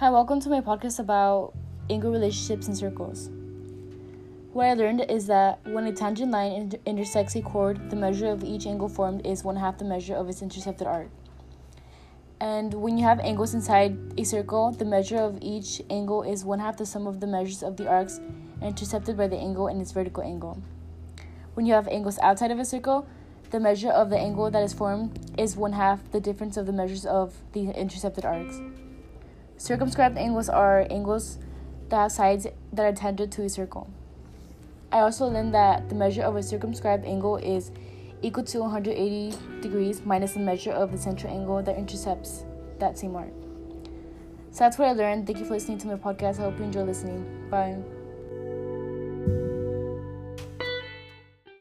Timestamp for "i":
4.66-4.74, 34.92-35.00, 44.88-44.92, 46.38-46.44